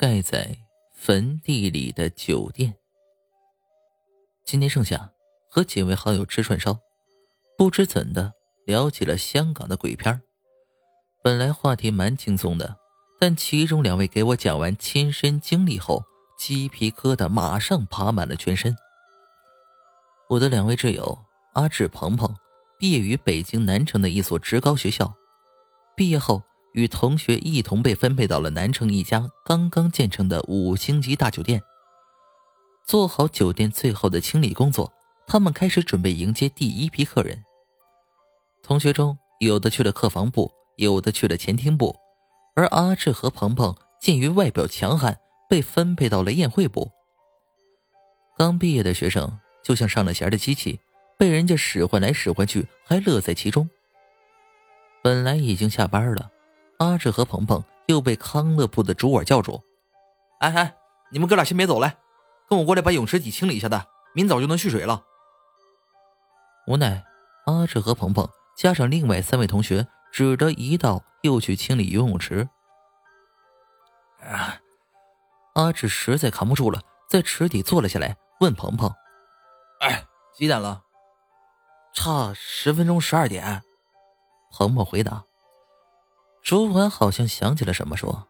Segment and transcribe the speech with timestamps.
[0.00, 0.56] 盖在
[0.94, 2.72] 坟地里的酒店。
[4.44, 5.10] 今年盛夏，
[5.50, 6.78] 和几位好友吃串烧，
[7.56, 8.32] 不知怎的
[8.64, 10.22] 聊起了香港的鬼片
[11.20, 12.76] 本来话题蛮轻松的，
[13.18, 16.04] 但其中两位给我讲完亲身经历后，
[16.38, 18.76] 鸡皮疙瘩马上爬满了全身。
[20.28, 21.18] 我的两位挚友
[21.54, 22.32] 阿志、鹏鹏，
[22.78, 25.12] 毕业于北京南城的一所职高学校，
[25.96, 26.40] 毕业后。
[26.78, 31.60] 与同学一同被分配到了南城一家刚刚建成的五星级大酒店。
[32.86, 34.92] 做好酒店最后的清理工作，
[35.26, 37.42] 他们开始准备迎接第一批客人。
[38.62, 41.96] 同学中有的去了客房部，有的去了前厅部，
[42.54, 45.18] 而阿志和鹏鹏鉴于外表强悍，
[45.50, 46.92] 被分配到了宴会部。
[48.36, 50.78] 刚毕业的学生就像上了弦的机器，
[51.18, 53.68] 被人家使唤来使唤去，还乐在其中。
[55.02, 56.30] 本来已经下班了。
[56.78, 59.62] 阿志和鹏鹏又被康乐部的主管叫住
[60.40, 60.76] ：“哎哎，
[61.10, 61.96] 你们哥俩先别走，来，
[62.48, 65.04] 跟我过来把泳池底清理一下的，明早就能蓄水了。”
[66.68, 67.04] 无奈，
[67.46, 72.48] 阿志和鹏鹏加上另外三位同学，只得一道又去清理游泳池。
[74.20, 74.60] 啊！
[75.54, 78.92] 阿志实在扛不住了，在池底坐了下来，问鹏鹏
[79.80, 80.82] ：“哎，几点了
[81.92, 83.62] ？”“差十分钟，十二点。”
[84.52, 85.24] 鹏鹏回答。
[86.48, 88.26] 主管好像想起了什么，说：“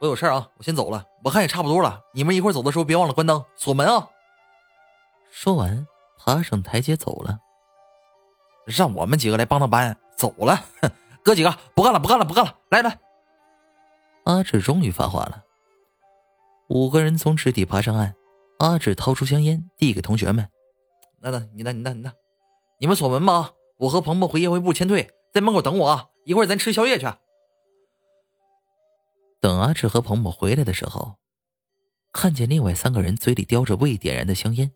[0.00, 1.06] 我有事啊，我先走了。
[1.24, 4.10] 我看也差不多了，你们一会儿走的时候别忘了关灯、锁门啊。”
[5.32, 5.86] 说完，
[6.18, 7.38] 爬上台阶走了。
[8.66, 10.54] 让我们几个来帮他搬，走了。
[10.82, 10.90] 哼，
[11.24, 12.54] 哥几个不干了，不干了，不干了！
[12.68, 12.98] 来来。
[14.24, 15.42] 阿志终于发话了。
[16.68, 18.14] 五个人从池底爬上岸，
[18.58, 20.46] 阿志掏出香烟递给同学们
[21.20, 22.12] ：“那那，你那，你那，你那，
[22.80, 23.52] 你们锁门吧。
[23.78, 26.08] 我和鹏鹏回宴会部签退，在门口等我啊。
[26.26, 27.06] 一会儿咱吃宵夜去。”
[29.40, 31.16] 等阿志和彭某回来的时候，
[32.12, 34.72] 看见另外三个人嘴里叼着未点燃的香烟，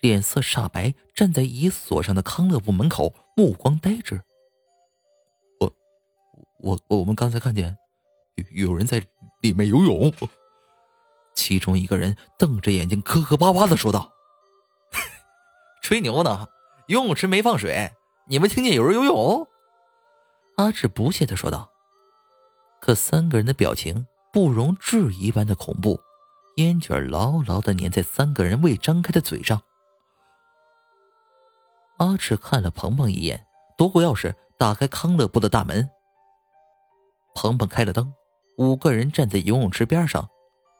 [0.00, 4.22] 脸色煞白，站在已锁上的康乐部门口，目光呆滞。
[5.60, 5.72] 我、
[6.60, 7.76] 我、我们刚才看见
[8.52, 9.04] 有人在
[9.42, 10.12] 里面游泳。
[11.34, 14.12] 其中一个人瞪着眼睛，磕磕巴巴的说道
[15.82, 16.48] ：“吹牛呢！
[16.88, 17.92] 游泳池没放水，
[18.26, 19.46] 你们听见有人游泳？”
[20.56, 21.70] 阿志不屑的说道。
[22.80, 26.00] 可三个人的表情不容置疑般的恐怖，
[26.56, 29.60] 烟卷牢牢的粘在三个人未张开的嘴上。
[31.98, 33.44] 阿赤看了鹏鹏一眼，
[33.76, 35.88] 夺过钥匙打开康乐部的大门。
[37.34, 38.12] 鹏鹏开了灯，
[38.56, 40.28] 五个人站在游泳池边上，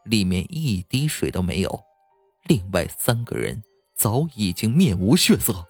[0.04, 1.84] 里面一滴水都没有。
[2.44, 3.62] 另外三个人
[3.94, 5.66] 早已经面无血色。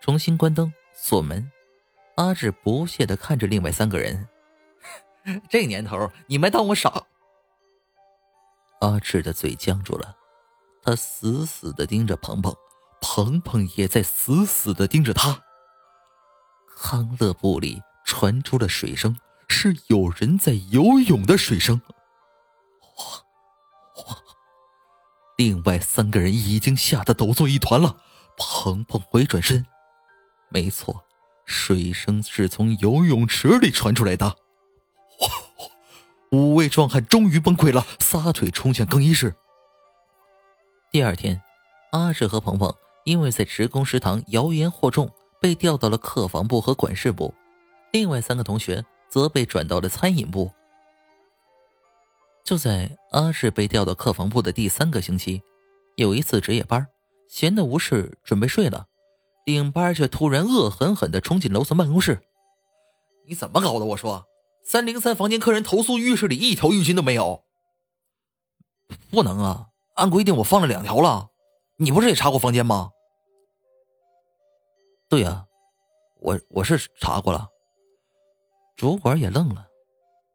[0.00, 1.50] 重新关灯，锁门。
[2.16, 4.28] 阿志不屑的看着另外三个人，
[5.48, 7.04] 这年头你们当我傻？
[8.80, 10.16] 阿志的嘴僵住了，
[10.82, 12.54] 他死死的盯着鹏鹏，
[13.00, 15.42] 鹏鹏也在死死的盯着他。
[16.76, 21.80] 康乐部里传出了水声，是有人在游泳的水声。
[22.80, 23.22] 哗
[23.94, 24.16] 哗！
[25.38, 28.02] 另外三个人已经吓得抖作一团了。
[28.36, 29.66] 鹏鹏回转身，
[30.50, 31.05] 没错。
[31.46, 34.36] 水声是从游泳池里传出来的，
[36.32, 39.34] 五位壮汉终于崩溃了，撒腿冲向更衣室。
[40.90, 41.40] 第二天，
[41.92, 42.74] 阿志和鹏鹏
[43.04, 45.08] 因为在职工食堂谣言惑众，
[45.40, 47.32] 被调到了客房部和管事部；
[47.92, 50.50] 另外三个同学则被转到了餐饮部。
[52.44, 55.42] 就在阿志被调到客房部的第三个星期，
[55.96, 56.86] 有一次值夜班，
[57.28, 58.86] 闲得无事，准备睡了。
[59.46, 62.20] 领班却突然恶狠狠地冲进楼层办公室
[63.26, 63.84] ：“你怎么搞的？
[63.84, 64.26] 我说，
[64.64, 67.44] 三零三房间客人投诉浴室里一条浴巾都没有。
[69.08, 71.28] 不能啊，按规定我放了两条了。
[71.76, 72.90] 你不是也查过房间吗
[75.08, 75.46] ？”“对呀，
[76.18, 77.48] 我我是查过了。”
[78.74, 79.68] 主管也愣了。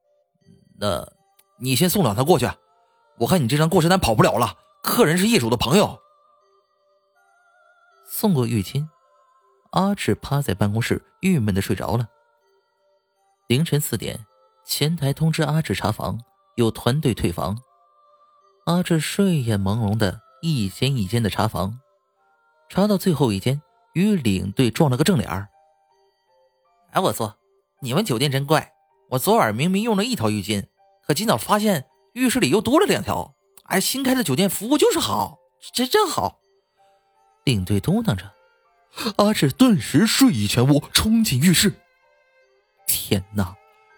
[0.80, 1.06] “那，
[1.60, 2.50] 你先送两条过去，
[3.18, 4.58] 我看你这张过失单跑不了了。
[4.82, 6.00] 客人是业主的朋友。”
[8.08, 8.88] 送过浴巾。
[9.72, 12.10] 阿志趴在办公室，郁闷的睡着了。
[13.48, 14.26] 凌晨四点，
[14.66, 16.20] 前台通知阿志查房，
[16.56, 17.58] 有团队退房。
[18.66, 21.80] 阿志睡眼朦胧的一间一间的查房，
[22.68, 23.62] 查到最后一间，
[23.94, 25.48] 与领队撞了个正脸儿。
[26.92, 27.38] 哎，我说，
[27.82, 28.74] 你们酒店真怪！
[29.12, 30.66] 我昨晚明明用了一条浴巾，
[31.08, 33.36] 可今早发现浴室里又多了两条。
[33.64, 35.38] 哎，新开的酒店服务就是好，
[35.74, 36.42] 这真好。
[37.46, 38.34] 领队嘟囔着。
[39.18, 41.74] 阿志顿时睡意全无，冲进浴室。
[42.86, 43.56] 天哪，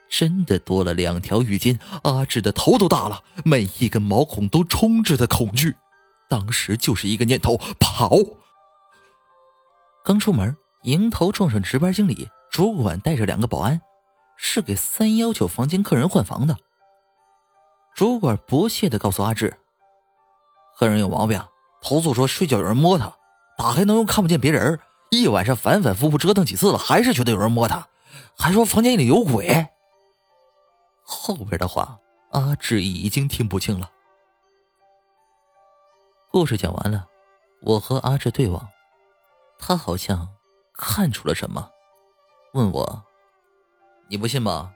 [0.10, 1.80] 真的多了两条浴巾。
[2.04, 5.76] 阿志的头都大了，每一根毛孔都充斥着恐惧。
[6.30, 8.18] 当时就是一个念头：跑。
[10.06, 13.82] 刚出门，迎头撞上值班经理，主管带着两个保安，
[14.38, 16.58] 是给三幺九房间客人换房的。
[17.96, 19.56] 主管不屑的告诉阿志
[20.78, 21.40] ：“客人有毛病，
[21.82, 23.16] 投诉说睡觉有人摸他，
[23.58, 24.80] 打开能用看不见别人。
[25.10, 27.88] 一晚上反反复复折腾几次了，还是觉得有人摸他，
[28.36, 29.68] 还说房间里有鬼。”
[31.06, 32.00] 后边的话，
[32.32, 33.92] 阿志已经听不清了。
[36.32, 37.06] 故事讲完了，
[37.62, 38.68] 我和阿志对望，
[39.60, 40.28] 他好像
[40.74, 41.70] 看出了什么，
[42.54, 43.04] 问我
[44.10, 44.74] ：“你不信吗？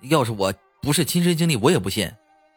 [0.00, 0.52] 要是我
[0.82, 2.12] 不是亲身经历，我也不信。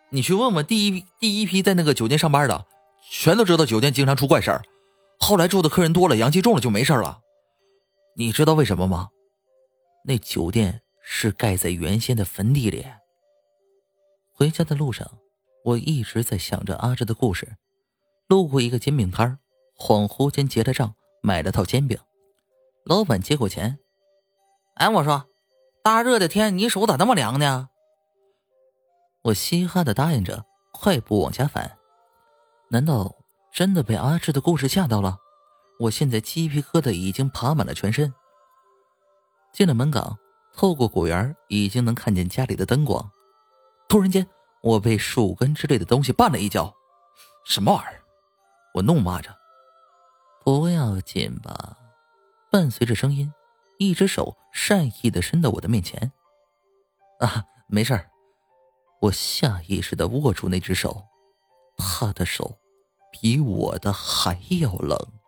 [0.10, 2.66] 你去问问第一第一批在那个酒店上班的，
[3.12, 4.64] 全都知道酒店经常出怪事儿。
[5.20, 7.22] 后来住的客人多了，阳气重了就没事了。
[8.16, 9.10] 你知道为什么吗？
[10.06, 12.86] 那酒店是盖在原先的坟地里。”
[14.34, 15.20] 回家的路上，
[15.66, 17.58] 我一直在想着阿志的故事。
[18.28, 19.38] 路过一个煎饼摊
[19.78, 22.00] 恍惚间结了账，买了套煎饼。
[22.86, 23.78] 老板接过钱，
[24.76, 25.26] 哎，我说，
[25.84, 27.70] 大热的天，你手咋那么凉呢？
[29.24, 31.78] 我嘻哈的答应着，快步往家返。
[32.70, 33.16] 难道
[33.60, 35.18] 真的被阿志的故事吓到了？
[35.82, 38.14] 我现在鸡皮疙瘩已经爬满了全身。
[39.52, 40.18] 进了门岗，
[40.54, 43.12] 透过果园，已经能看见家里的灯光。
[43.90, 44.26] 突然间，
[44.62, 46.74] 我被树根之类的东西绊了一跤，
[47.46, 48.02] 什么玩意儿？
[48.76, 49.36] 我怒骂着
[50.46, 51.78] ：“不要紧吧？”
[52.50, 53.30] 伴随着声音，
[53.78, 56.14] 一只手善意的伸到我的面前。
[57.20, 58.10] 啊，没事儿。
[59.02, 61.04] 我下意识的握住那只手，
[61.76, 62.58] 他的手
[63.12, 65.19] 比我的还要冷。